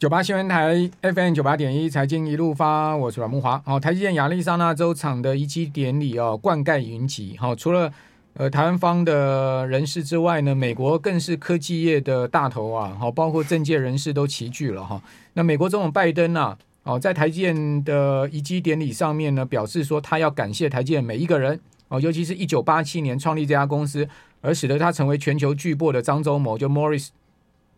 [0.00, 3.60] 九八新闻台 FM 九八点一财经一路发，我是阮慕华。
[3.66, 7.36] 好，台积电亚利桑那州厂的移机典礼哦，冠盖云集。
[7.38, 7.92] 好，除了
[8.32, 12.96] 呃台湾方的人士之外呢，美国更是科技业的大头啊。
[12.98, 15.02] 好，包括政界人士都齐聚了哈。
[15.34, 24.08] 那美国总统拜登啊，哦，在台积电的移机典礼上面呢，表示说他要感谢台积电每一个人哦，尤其是一九八七年创立这家公司，
[24.40, 27.08] 而使得他成为全球巨擘的张忠谋，就 Morris。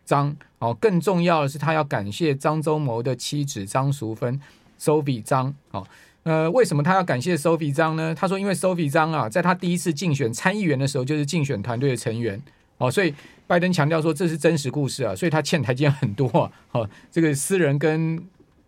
[0.05, 4.39] 张哦，更重要的是，他要感谢张忠谋的妻子张淑芬
[4.79, 5.85] ，Sophie 张哦。
[6.23, 8.15] 呃，为什么他要感谢 Sophie 张呢？
[8.15, 12.41] 他说，因为 Sophie 张啊，在他第一次竞选参议员的时候，就是竞选团队的成员
[12.77, 12.89] 哦。
[12.89, 13.13] 所以
[13.45, 16.51] 拜登强调说，这是真实故事啊，所以他欠台阶很多啊。
[16.71, 18.25] 哦，这个私人跟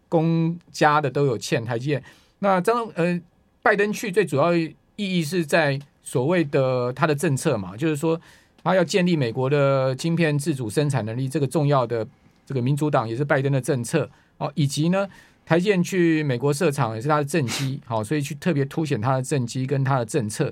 [0.10, 2.04] 公家的都有欠台阶。
[2.40, 3.22] 那张呃，
[3.62, 8.20] 拜登去最主要意义是在所谓的他的政策嘛，就是说。
[8.66, 12.06] 他要建立美国的晶片自主生产能力，这个重要的
[12.46, 14.10] 这个民主党也是拜登的政策。
[14.38, 15.08] 哦，以及呢，
[15.46, 20.52] 台建去美国设厂也是他的政绩，好，所以去特别凸显他的政绩跟他的政策，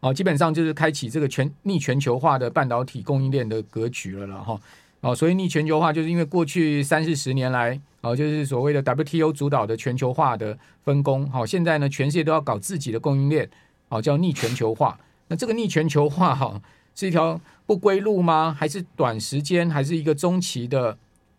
[0.00, 4.58] 哦，基本上就是开启这个全逆全球化的半导体供应链的格局了了哈，
[5.00, 13.46] 哦，所以逆全球化就是因为过去三四十年来，哦，就是所谓的 WTO 主导的全球化的分工，好，现在呢，全世界都要搞自己的供应链，
[13.90, 16.62] 好，叫逆全球化，那这个逆全球化哈。
[17.00, 18.54] 是一条不归路吗？
[18.58, 20.94] 还是短时间，还是一个中期的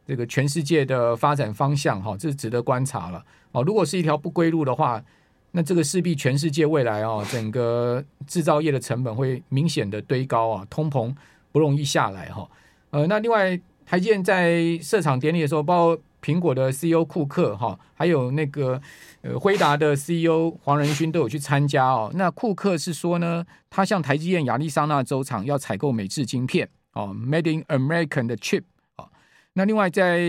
[0.08, 2.02] 这个全世界的发展方向？
[2.02, 3.24] 哈，这是值得观察了。
[3.52, 5.00] 哦，如果是一条不归路的话，
[5.52, 11.14] 那这个势必全世界未来啊，整个制造业的成本会明显的堆高啊，通膨
[11.52, 12.50] 不容易下来哈。
[12.90, 18.80] 呃，那另外台建在设厂典礼的时候，包括苹果的 CEO 库克哈，还有那个
[19.22, 22.12] 呃辉达的 CEO 黄仁勋都有去参加哦。
[22.14, 28.64] 那库克是说呢，他向台积电亚利桑那州厂要采购美制晶片哦，Made in American 的 chip
[28.98, 29.10] 哦。
[29.54, 30.22] 那另外在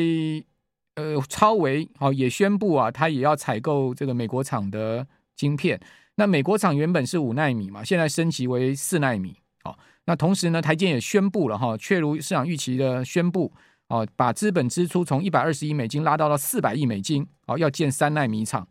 [0.96, 5.78] 呃超微哦也宣布啊，他也要采购这个美国厂的晶片。
[6.16, 9.76] 那美国厂原本是五奈米嘛，现在升级为四奈米哦。
[10.04, 13.52] 那同时呢，台积电也宣布了哈，确如市场预期的宣布。
[13.92, 18.66] 哦，把资本支出从一百二十亿美金拉到了四百亿美金，哦，要建三奈米厂，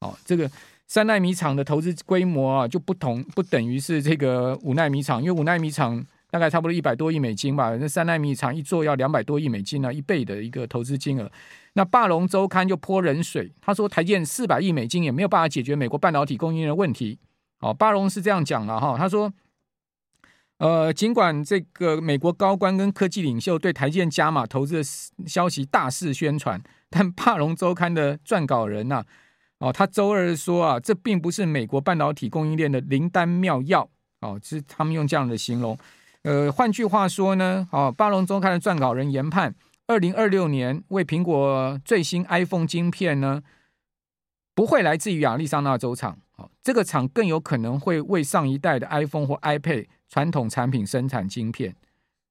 [0.00, 0.50] 哦，这个
[0.88, 11.30] 三奈米厂的投资规模啊就不同，不等于是这个五奈米厂，因为五奈米厂大概差不多一百多亿美金吧，那三奈米厂一做要两百多亿美金呢，一倍的一个投资金额。
[11.74, 17.16] 那巴龙周刊就泼冷水，他说台建四百亿美金也没有办法解决美国半导体供应链的问题。
[17.60, 19.32] 哦，巴龙是这样讲了哈，他说。
[20.58, 29.06] 呃，尽管这个美国高官跟科技领袖对台积电加码投资的消息大肆宣传，但《巴龙周刊》的撰稿人呐、啊，
[29.58, 35.76] 哦，他周二说啊，这并不是美国半导体供应链的灵丹妙药，哦，是他们用这样的形容。
[36.22, 39.52] 呃，换句话说呢，哦，《巴龙周刊》的撰稿人研判，
[39.88, 43.42] 二零二六年为苹果最新 iPhone 晶片呢，
[44.54, 49.86] 不会来自于亚利桑那州厂，哦，这个厂更有可能会为上一代的 iPhone 或 iPad。
[50.14, 51.74] 传统产品生产晶片，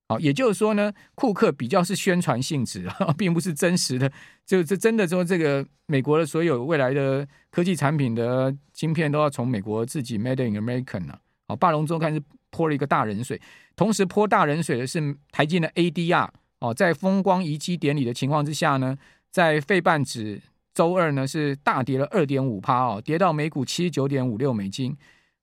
[0.07, 4.09] 好，也就是说呢，库克比较是宣传性质， 并不是真实的。
[4.45, 11.19] 就这真的说，这个美国的所有未来的科技产品的晶片都要从美国自己 Made in American 啊。
[11.49, 13.41] 好，巴龙周刊是泼了一个大冷水，
[13.75, 16.29] 同时泼大冷水的是台积的 ADR
[16.59, 18.97] 哦，在风光移机典礼的情况之下呢，
[19.29, 20.41] 在费半指
[20.73, 24.95] 周二呢是大跌了二点五趴哦，跌到每股七十九点五六美金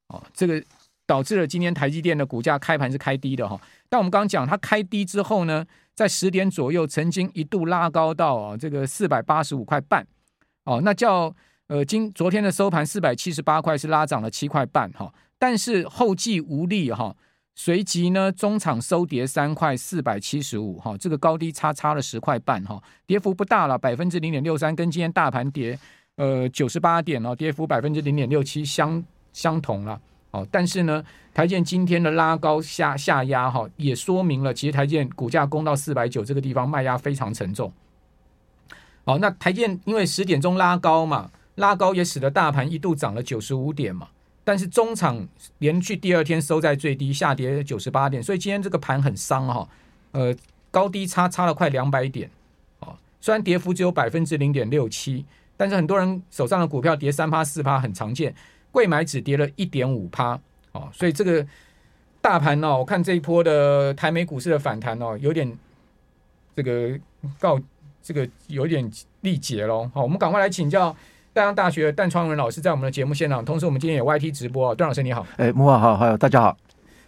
[0.07, 0.65] 哦，这个。
[1.11, 10.07] 导致了今天台积电的股价开盘是开低的哈，但我们刚刚讲它开低之后呢，在十点左右曾经一度拉高到啊这个四百八十五块半。
[10.63, 11.35] 哦，那叫
[11.67, 17.17] 呃今昨天的收盘四百七十八块是拉涨了七块半哈，但是后继无力哈，
[17.57, 25.77] 随即呢中场收跌三块四百七十五哈，这个高低差差了十块半哈，跌幅不大了百分之零点六三，跟今天大盘跌
[26.15, 30.01] 呃九十八点哦，跌幅百分之零点六七相相同了。
[30.33, 31.05] 哦，但是呢，
[31.35, 37.73] 台建今天的拉高下下压哈，也说明了其实台建股价攻到四百九这个地方卖压非常沉重。
[39.05, 44.09] 好，那台建因为十点钟拉高嘛，拉高也使得大盘一度涨了九十五点嘛，
[44.45, 45.27] 但是中场
[45.59, 49.69] 连续第二天收在最低，下跌九十八点，所以今天这个盘很伤哈，
[50.13, 50.33] 呃，
[50.71, 52.31] 高低差差了快两百点。
[52.79, 55.25] 哦，虽然跌幅只有百分之零点六七，
[55.57, 58.33] 但是很多人手上的股票跌三趴四趴很常见。
[58.73, 60.39] 柜买只跌了一点五趴，
[60.73, 61.45] 哦，所以这个
[62.21, 65.51] 大盘哦，我看这一波的台美股市的反弹哦，有点
[66.55, 66.99] 这个
[67.39, 67.61] 告
[68.03, 68.91] 这个有点
[69.23, 69.91] 力竭喽。
[69.93, 70.95] 好，我们赶快来请教
[71.33, 76.57] 淡江大学的淡创文老师，在我们的节目现场，同时我们今天也 YT 直播，段老师你好，哎，慕驊好，好，大家好。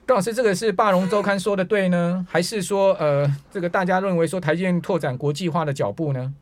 [0.04, 6.34] 段老师，这个是霸龙周刊说的对呢，还是说呃，这个大家认为说台积电拓展国际化的脚步呢？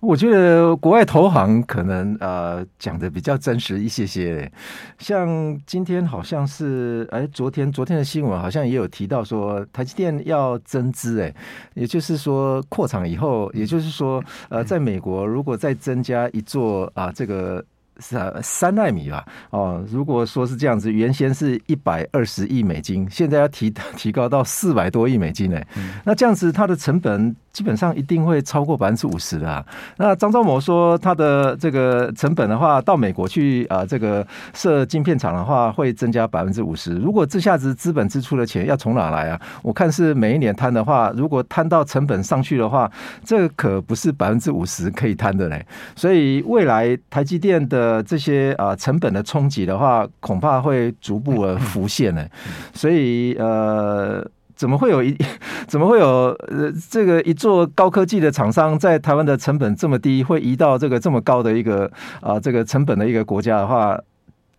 [0.00, 4.50] 我觉得国外投行可能呃讲的比较真实一些些，
[4.98, 11.34] 像今天好像是哎，昨天昨天的新闻好像也有提到说台积电要增资哎，
[11.74, 17.64] 也就是说扩厂以后，也就是说呃，在美国如果再增加一座啊这个。
[17.98, 29.66] 三三纳米吧，哦，如果说是这样子，原先是一百二十亿美金，现在要提提高到四百多亿美金呢，嗯、那这样子它的成本基本上一定会超过百分之五十的。
[29.96, 34.24] 那张忠谋说，他的这个成本的话，到美国去啊，这个
[34.54, 36.94] 设晶片厂的话，会增加百分之五十。
[36.94, 39.40] 如果这下子资本支出的钱要从哪来啊？
[39.62, 42.88] 我看是每一年摊的话，如果摊到成本上去的话，
[43.24, 45.66] 这可不是百分之五十可以摊的嘞。
[45.96, 47.87] 所以未来台积电的。
[47.88, 52.26] 呃，这些啊成本的冲击的话，恐怕会逐步的浮现呢。
[52.74, 54.22] 所以呃，
[54.54, 55.16] 怎么会有一
[55.66, 56.06] 怎么会有
[56.48, 61.90] 呃这个一座高科技的厂商在台湾的成本这么低，会移到这个这么高的一个
[62.20, 63.98] 啊这个成本的一个国家的话，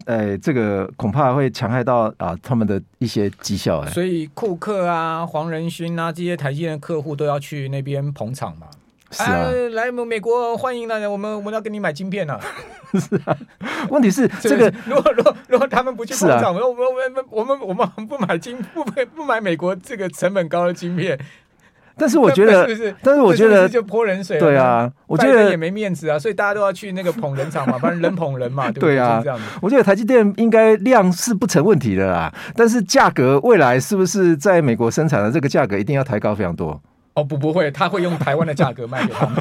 [0.06, 3.86] 哎，这个恐怕会强害到啊他们的一些绩效。
[3.88, 8.66] 所以库克啊、黄仁勋啊这些台积电的客户都要去那边捧场嘛。
[9.12, 12.40] 是啊，啊，来美国欢迎呢，我们我们要跟你买晶片呢。
[12.94, 13.36] 是啊，
[13.90, 21.20] 问题是 这个，如果如果如果他们不去捧场，我们我们我们我们不买晶不买不买美国这个成本高的晶片。
[22.02, 24.40] 但是我觉得，是不是但是我觉得就泼冷水。
[24.40, 28.96] 对啊，我觉得也没面子啊，所以大家都要去那个捧人场嘛， 反正人捧人嘛，对不对？
[28.96, 29.44] 对啊，这样子。
[29.62, 36.82] 我觉得台积电应该量是不成问题的啦，但是价格未来是不是在美国生产的这个价格一定要抬高非常多？
[37.20, 39.36] 哦不不会，他会用台湾的价格卖给他们。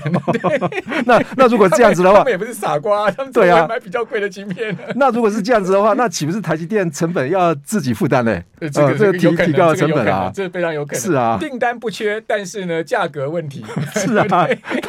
[1.07, 4.77] 那那如果这样子的话，他们也不是傻瓜，他们对啊，买比较贵的晶片。
[4.97, 8.41] 那如果是这样子的话，那岂不是台积电成本要自己负担呢？
[8.73, 11.01] 这个这个提提高成本啊，这非常有可能。
[11.01, 13.65] 是啊，订单不缺，但是呢，价格问题。
[13.95, 14.27] 是啊，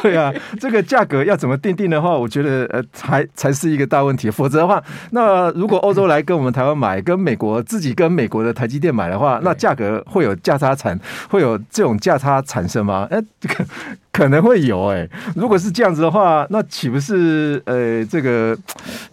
[0.02, 4.28] 对啊，这个价格要怎么定定的话，我觉得呃，才才是一个大问题。
[4.30, 4.82] 否则的话，
[5.12, 10.98] 那如果欧洲来跟我们台湾买，跟美国自己跟美国的台积电买的话，那价格会有价差产，
[11.28, 13.06] 会有这种价差产生吗？
[13.10, 13.64] 哎，这个
[14.12, 15.08] 可能会有哎。
[15.36, 18.58] 如果是这样子的话，那岂不是呃，这个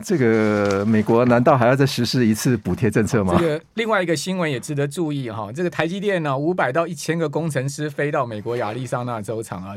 [0.03, 3.35] 这个美国难道还要再实施一次补贴政策吗？
[3.39, 4.47] 这个另外一个新闻。
[4.47, 9.75] 也值得注意哈，这个台积电呢，五百到一千个工程师飞到美国亚利桑那州厂啊，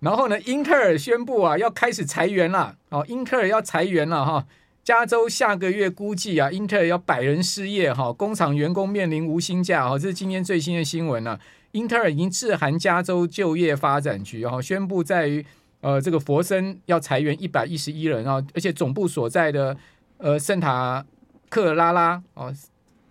[0.00, 4.44] 然后呢，英特尔宣布啊要开始裁员了哦，英特尔要裁员了哈，
[4.84, 11.38] 加州下个月估计啊，英特尔要百人失业哈，工厂员工面临无薪假哈，这是今天最新的新闻呢。
[11.70, 15.44] 英特尔已经致函加州就业发展局哈，宣布在于
[15.80, 19.76] 呃这个佛森要裁员一百一十一人啊，而且总部所在的
[20.18, 21.04] 呃圣塔
[21.48, 22.54] 克拉拉哦。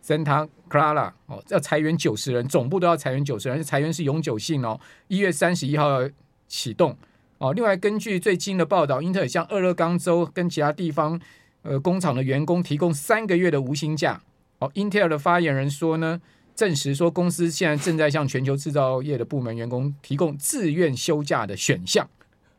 [0.03, 4.77] 森塔克拉拉哦，要裁员九十人，总部都要裁员九十人，而且裁员是永久性哦。
[5.07, 6.09] 一月三十一号要
[6.47, 6.97] 启动
[7.37, 7.53] 哦。
[7.53, 11.21] 另外，根据最新的报道，英特尔向俄勒冈州跟其他地方
[11.63, 14.21] 呃工厂的员工提供三个月的无薪假。
[14.59, 16.21] 哦，英特尔的发言人说呢，
[16.55, 22.07] 证实说公司现在正在向全球制造业的部门员工提供自愿休假的选项。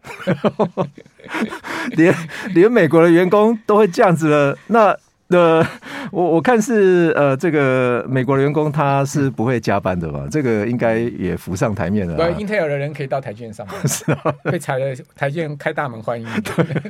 [1.97, 2.15] 连
[2.55, 4.99] 连美国的员工都会这样子了，那。
[5.33, 5.67] 呃，
[6.11, 10.27] 我我看是呃，这个美国的员工他是不会加班的吧？
[10.31, 12.17] 这个应该也浮上台面了。
[12.17, 16.29] 对，英特尔的人可以到台积电上班， 是啊，被裁了，台积电开大门欢迎。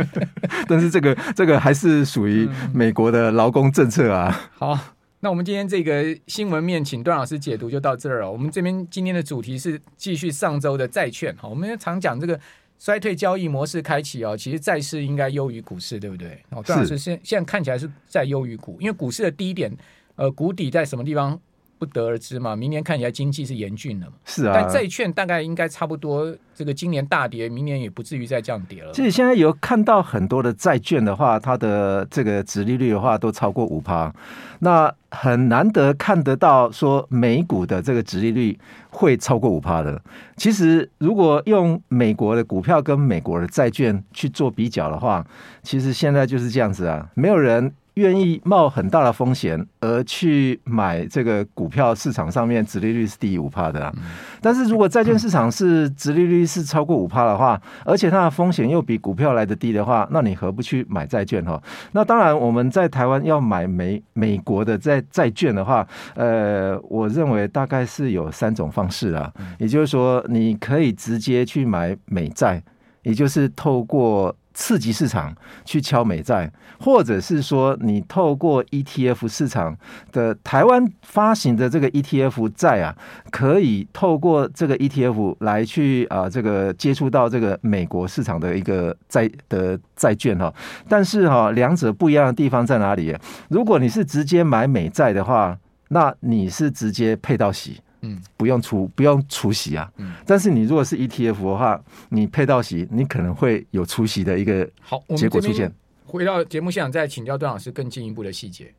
[0.69, 4.51] 但是这个这个还是属于美国的劳工政策啊。
[4.59, 4.79] 好，
[5.21, 8.31] 那我们今天这个新闻面，请段老师解读就到这儿了。
[8.31, 11.35] 我们这边今天的主题是继续上周的债券。
[11.37, 12.39] 哈，我们常讲这个。
[12.83, 16.37] 衰退交易模式开启哦，其实债市应该优于股市，对不对？
[16.51, 19.73] 哦，段老师现现在看起来是在优于股，因为股市的低点，
[20.17, 21.41] 呃，谷底在什么地方
[21.83, 22.55] 不得而知嘛。
[22.55, 24.53] 明年看起来经济是严峻的嘛，是啊。
[24.55, 28.93] 但债券大概应该差不多，这个今年大跌，明年也不至于再降跌了。
[28.93, 34.15] 其实现在有看到很多的债券的话，它的这个殖利率的话都超过五趴，
[34.61, 38.57] 那很难得看得到说美股的这个殖利率。
[38.95, 39.99] 会超过五趴的。
[40.37, 45.27] 其实，如果用美国的股票跟美国的债券去做比较的话，
[45.63, 47.73] 其实现在就是这样子啊，没有人。
[47.95, 53.93] 愿意冒很大的风险而去买这个股票市场上面殖利率是低于五趴的啦。
[54.41, 61.63] 但是如果债券市场是殖利率是超过五趴的话，而且它的风险又比股票来得低的话，那你何不去买债券哈？
[61.93, 69.31] 那当然，我们在台湾要买美美国的债债券的话，呃，我认为大概是有三种方式啊。
[69.59, 72.63] 也就是说，你可以直接去买美债，
[73.03, 74.35] 也就是透过。
[74.55, 79.77] 次级市场去敲美债，或者是说你透过 ETF 市场
[80.13, 82.97] 的台湾发行的这个 ETF 债啊，
[83.31, 90.53] 可以透过这个 ETF 来去啊这个接触到这个美国市场的一个债的债券哈。
[90.89, 93.17] 但是哈，两者不一样的地方在哪里？
[93.49, 97.81] 如果你是直接买美债的话，那你是直接配到息。
[98.03, 99.91] 嗯，不用出不用出席啊。
[99.97, 101.81] 嗯，但是你如果是 ETF 的话，
[102.11, 105.73] 你配到息，你可能会有出席的一个好结果出现。
[106.07, 108.73] 回到节目现场，再请教段老师更进一步的细节。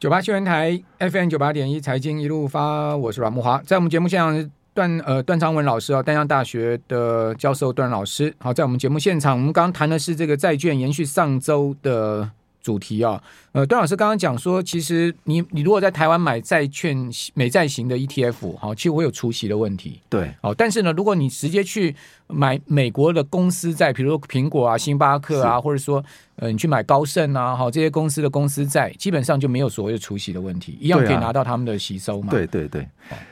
[0.00, 8.34] 九八新闻台 FM 九八点一财经一路发，我是阮慕华，在我们节目现场段呃段昌文老师啊，丹江大学的教授段老师。
[8.38, 12.30] 好，在我们节目现场，我们刚刚谈的是这个债券，延续上周的。
[12.60, 13.22] 主题啊，
[13.58, 16.96] 呃，段老师刚刚讲说，其实你你如果在台湾买债券
[17.34, 20.00] 美债型的 ETF，好，其实会有除息的问题。
[20.08, 21.96] 对，哦，但是呢，如果你直接去
[22.28, 26.04] 买美国的公司债，比如说苹果啊、星巴克啊，或者说
[26.36, 32.28] 呃，你去买高盛啊，好，这些公司的公司债，基本上就没有所谓的除息的问题，一样可以拿到他们的息收嘛。
[32.30, 32.86] 对对对。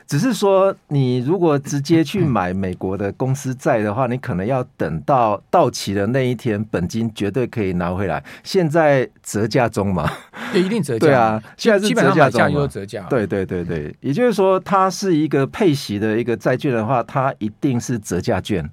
[0.08, 8.24] 只是说，你如果直接去买美国的公司债的话，你可能要等到到期的那一天，本金绝对可以拿回来。
[8.42, 10.10] 现在折价中嘛，
[10.54, 11.06] 也一定折价。
[11.06, 12.66] 对啊，现在是折价中嘛。
[12.66, 13.02] 折价。
[13.08, 18.68] 对对对对，也就是说，它是一个配息的一个债券的话，它一定是折价券。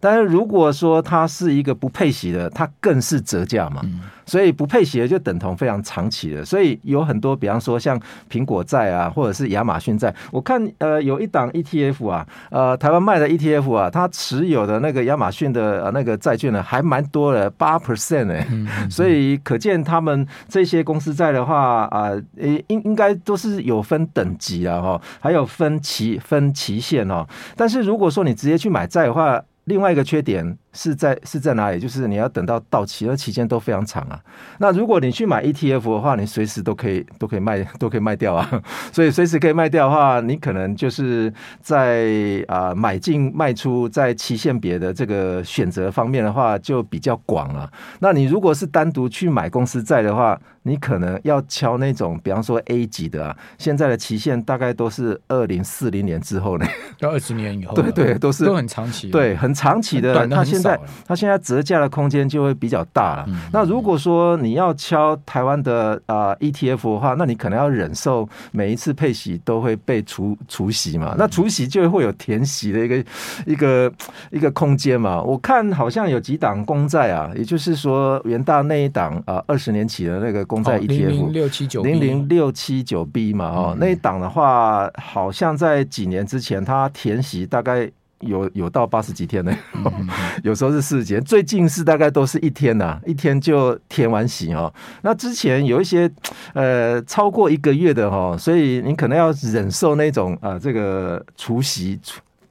[0.00, 3.82] 但是如果说它是一个不配息的，它更是折价嘛。
[4.26, 6.44] 所以不配息的就等同非常长期的。
[6.44, 8.00] 所以有很多，比方说像
[8.30, 18.46] 苹果债啊，或者是亚马逊债，我看呃有一档 ETF 啊，呃台湾卖的 ETF 啊，它持有的那个亚马逊的那个债券呢，还蛮多的，八 percent 哎。
[18.90, 27.26] 所以可见他们这些公司债的话啊，应应该都是有分等级啊哈，还有分期分期限哦。
[27.56, 31.80] 但是如果说你直接去买债的话，另外一个缺点是在是在哪里？
[31.80, 34.20] 就是你要等到到期，那期间都非常长啊。
[34.58, 38.62] 那如果你去买 ETF 的话，你随时都可以都可以卖都可以卖掉啊。
[38.92, 47.70] 所以随时可以卖掉的话，你可能就是在啊买进卖出在期限别的这个选择方面的话就比较广了。
[48.00, 56.66] 那你如果是单独去买公司债的话，你可能要敲那种，比方说 A 级的啊，现在的期限大概都是二零四零年之后呢，
[57.00, 60.26] 要二十年以后，对对，都是都很长期，对，很长期的。
[60.26, 63.26] 它现在它现在折价的空间就会比较大了。
[63.52, 73.04] 那如果说你要敲台湾的啊 ETF 的话，那你可能要忍受每一次配息都会被除除息嘛，那除息就会有填息的一个
[73.44, 73.92] 一个
[74.30, 75.20] 一个空间嘛。
[75.20, 80.44] 我看好像有几档公债啊，也就是说元大那一档啊，二十年期的那个。
[80.54, 87.90] 公债 ETF 零零六七九零零六七九 B 嘛，哦，那一档的话，好像在几年之前，它填息大概
[88.26, 89.56] 有有到八十几天呢，
[90.42, 94.72] 有时候是四十几天，最近是大概都是一天呐，一天就填完息哦。
[95.02, 96.10] 那之前有一些
[96.52, 101.98] 呃超过一个月的哈，所以你可能要忍受那种啊这个除息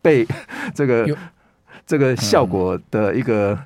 [0.02, 0.26] 被
[0.74, 1.18] 这个
[1.86, 3.58] 这个效果的一个。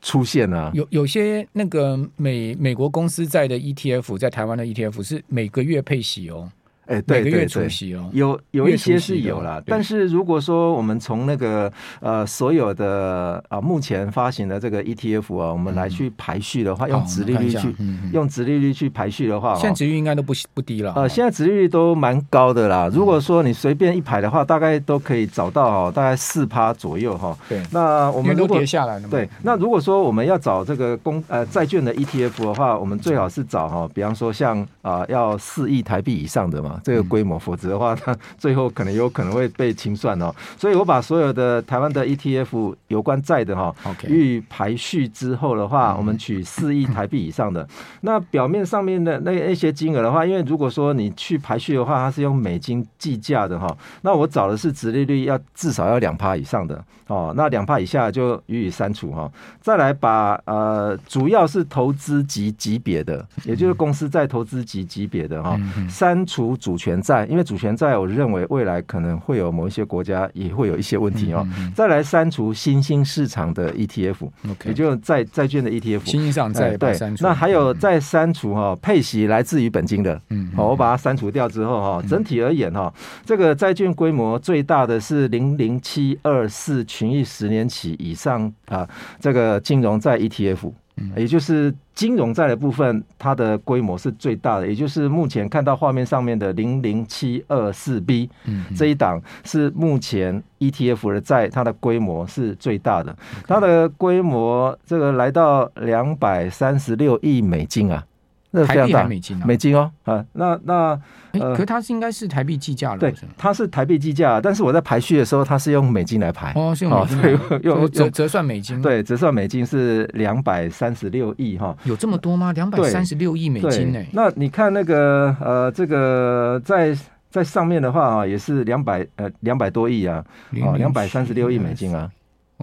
[0.00, 6.48] 出现啊，有有些那个美美国公司在的 ETF，在台湾的 ETF 是每个月配息哦。
[6.88, 7.68] 哎，对对对，
[8.12, 17.76] 有有一些是有啦，但是如果说我们从那个呃所有的啊目前发行的这个 ETF 啊，我们来去排序的话，用殖利率去
[18.12, 20.94] 用殖利率去排序的话，现在殖利率应该都不不低了。
[20.96, 22.88] 呃，现在殖利率都蛮高的啦。
[22.90, 27.36] 如果说你随便一排的话，大概都可以找到哈，大概四趴左右哈。
[27.50, 36.77] 对，那我们如果跌下来了，对，那如果说我们要找这个公呃债券的 ETF 的话，我们最好是找哈，比方说像啊要四亿台币以上的嘛。
[36.82, 40.34] 这个规模，否则的话，它 最后可能有可能会被清算哦。
[40.56, 43.74] 所以我把所有的台湾的 ETF 有关债的哈，
[44.06, 47.66] 予以排序之后的话，我们取四亿台币以上的。
[48.02, 53.76] 那表面上面的那那些金额的话，因为如果说你去排序的话，它是用美金计价的哈。
[54.02, 57.32] 那我找的是殖利率要至少要两趴以上的哦。
[57.36, 59.30] 那两趴以下就予以删除哈。
[59.60, 65.58] 再来把呃，主要是投资级级别的，也就是公司在投资级级别的哈，
[65.88, 71.42] 删除主权债，因为主权债，我认为未来可能会有某一些国家也会有一些问题哦。
[71.74, 74.28] 再来删除新兴市场的 ETF，
[74.66, 76.94] 也就是债债券的 ETF，新兴市场债对。
[77.20, 82.92] 那还有再删除哈配息来自于本金的，嗯，好，我把它删除掉之后哈，整体而言哈，
[83.24, 88.86] 这个债券规模最大的是零零七二四群益十年期以上啊，
[89.18, 90.70] 这个金融债 ETF。
[91.00, 108.04] 嗯、也就是金融债的部分，它的规模是最大的，也就是目前看到画面上面的零零七二四 B，嗯，这一档是目前 ETF 的债，它的规模是最大的，它的规模这个来到两百三十六亿美金啊。
[108.50, 110.98] 那非常大，美金、啊、美金哦，啊，那那，
[111.32, 122.52] 呃、可是它是应该是台币计价了，对，它是台币计价，但是我在排序的时候，它是用美金来排，哦，是用美金来排，用折折算美金，对，折算美金是两百三十六亿哈，有这么多吗？
[122.52, 124.02] 两百三十六亿美金呢？
[124.12, 126.96] 那你看那个呃，这个在
[127.30, 130.24] 在上面的话啊，也是两百呃两百多亿啊，
[130.64, 131.94] 啊，两百三十六亿美金。
[131.94, 132.10] 啊，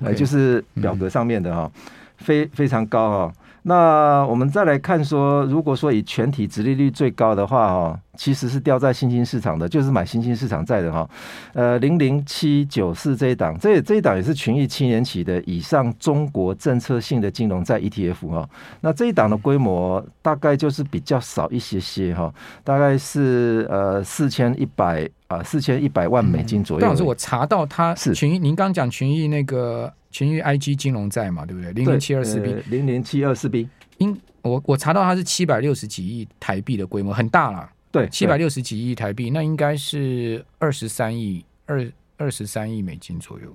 [0.01, 1.72] 呃，就是表格上面的哈，
[2.18, 3.32] 非非常高啊。
[3.67, 11.10] 那我们再来看说，如果说以全体殖利率最高的话，哈，其实是掉在新兴市场的，就是买新兴市场债的哈，
[11.53, 18.48] 呃，零零七九四这一档，这这一档也是群益七年期的以上中国政策性的金融债 ETF 哈。
[18.81, 22.31] 那这一档的规模大概就是比较少一些些哈，
[22.63, 26.86] 大概是呃四千一百啊四千一百万美金左右。
[26.86, 29.91] 但是我查到它是群益，您刚讲群益那个。
[30.15, 31.74] 群益 IG 金融债嘛，对不对？
[31.74, 33.67] 零零七二四 B，零零七二四 B，
[33.98, 37.69] 因我我查到它是七百六十几亿台币的规模，很大了。
[37.91, 43.53] 对，七百六十几亿台币，那应该是二十三亿二二十三亿美金左右，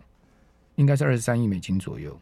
[0.75, 2.15] 应该是二十三亿美金左右。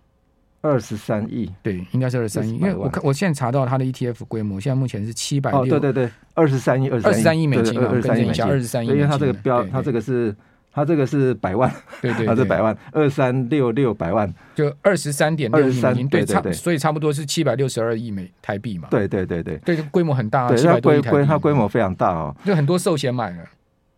[0.60, 2.52] 二十三亿，对，应该是二十三亿。
[2.52, 5.66] 因为我看我现在查到它的 ETF 规模，现在目前是七百六。
[5.66, 8.88] 对对对，二十三亿，二十三亿美金，二十三亿美金，二十三亿。
[8.88, 10.32] 因为它这个标，它这个是。
[10.72, 18.86] 它这个是百万，对对，它是百万，二三六六百万，就二十三点六亿美金，对，差，所以差不多是七百六十二亿美台币嘛。
[18.90, 23.38] 对对对对，对，规模很大，对，它规规它规模非常大哦，就很多寿险买了。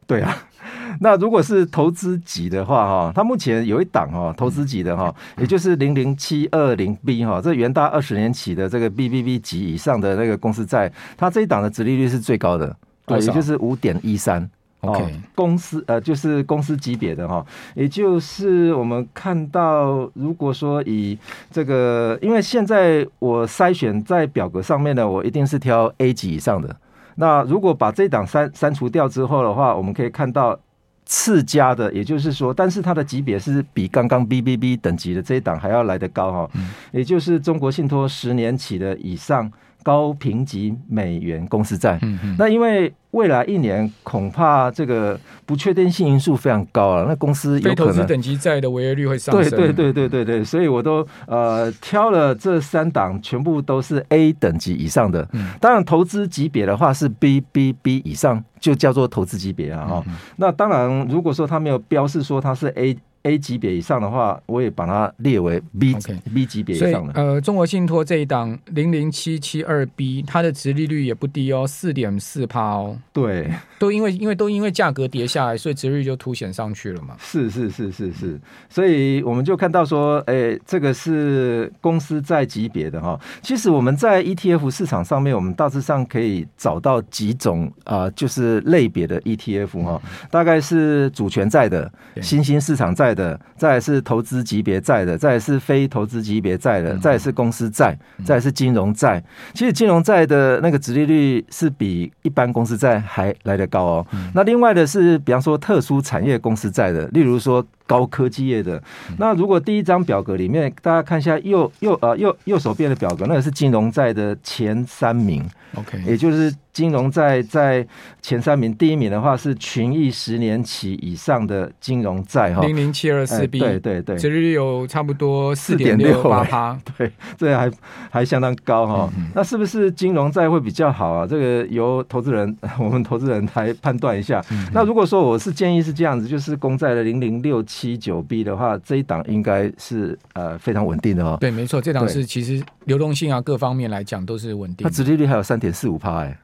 [0.07, 0.37] 对啊，
[1.01, 12.75] 那如果是投资级的话哈，它目前有一档哈，投资级的哈，也就是零零七二零 B 哈，这元大二十年起的这个 BBB 级以上的那个公司债，它这一档的殖利率是最高的，
[13.07, 14.49] 对，也就是五点一三。
[14.81, 17.45] OK，公司呃，就是公司级别的哈，
[17.75, 21.19] 也就是我们看到，如果说以
[21.51, 26.75] 这个，因为现在我筛选在表格上面呢，我一定是挑 A 级以上的。
[27.17, 30.59] 那如果把这档删删除掉之后的话，我们可以看到
[31.05, 36.51] 次佳的，也就是说，但是它的级别是比刚刚 BBB 等级的这一档还要来得高哈，
[36.93, 39.51] 也就是中国信托十年起的以上
[39.83, 41.99] 高评级美元公司债。
[42.03, 49.51] 嗯那因为未来一年恐怕这个不确定性因素非常高啊，那公司有投资等级债的违约率会上升。
[49.51, 55.29] 对对对对对对，所以我都呃挑了这三档，全部都是 A 等级以上的。
[55.61, 60.05] 当然投资级别的话是 BBB 以上，就叫做投资级别啊哈。
[60.37, 62.97] 那当然，如果说它没有标示说它是 A。
[63.23, 65.95] A 级别以上的话，我也把它列为 B.
[66.33, 67.13] B 级别以上的。
[67.13, 72.97] 呃，中国信托这一档零零七七二 B，它的值利率也不低哦，四点四趴哦。
[73.13, 77.15] 对，都因为因为都因为价格跌下来，所以值利率就凸显上去了嘛。
[77.19, 83.21] 是是是是是，所以我们就看到说，哎、欸，这个是公司债级别的哈。
[83.43, 93.10] 其实我们在 ETF 市场上面，我们大致上可以找到几种啊、呃，就是类别的 ETF 哈，大概是主权债的、新兴市场债。
[93.15, 99.23] 的，再是投资级别债的，再是非投资级别债的，再是公司债，再是金融债。
[99.55, 104.07] 其实金融债的那个殖利率是比一般公司债还来得高哦。
[104.35, 107.65] 那另外的是，比方说特殊产业公司债的，例如说。
[107.91, 108.81] 高科技业的，
[109.19, 117.85] 那如果第一张表格里面，大家看一下右右呃右右手边的表格，那个是金融债的前三名，OK，也就是金融债在
[118.23, 127.69] 前三名，第一名的话是群益十年期以上的金融债哈，零零七二四 B，对对对，殖利率有差不多四点六八趴， 对，这还
[128.09, 129.13] 还相当高哈。
[129.17, 131.27] 嗯、那是不是金融债会比较好啊？
[131.27, 134.41] 这个由投资人 我们投资人来判断一下。
[134.53, 137.80] 嗯、那如果说我是建议是这样子，就是公债的零零六七。
[137.81, 141.39] 七九 B 的话，这一档应该是呃非常稳定的哦。
[141.41, 144.85] 对，没错，这档是其实流动性啊各方面来讲都是稳定。
[144.85, 146.39] 它殖利率还有三点四五趴哎。